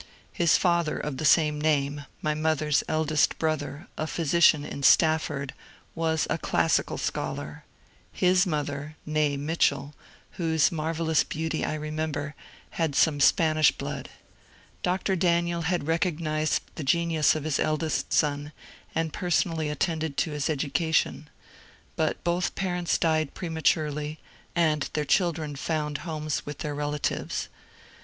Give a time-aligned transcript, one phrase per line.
[0.33, 5.53] His father of the same name, my mother's eldest brother, a phy sician in Stafford,
[5.93, 7.65] was a classical scholar;
[8.11, 9.93] his mother (n6e Mitchell),
[10.31, 12.33] whose marvellous beauty I remember,
[12.71, 14.09] had some Spanish blood.
[14.81, 15.15] Dr.
[15.15, 18.53] Daniel had recognized the genius of his eldest son
[18.95, 21.29] and personally attended to his education.
[21.95, 24.17] But both parents died prematurely,
[24.55, 27.49] and their children found homes with their relatives.